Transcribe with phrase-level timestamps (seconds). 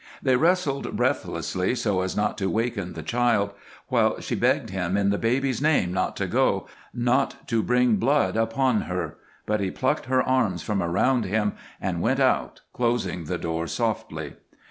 [0.19, 3.51] They wrestled breathlessly so as not to awaken the child,
[3.89, 8.35] while she begged him in the baby's name not to go, not to bring blood
[8.35, 13.37] upon her; but he plucked her arms from around him and went out, closing the
[13.37, 14.33] door softly.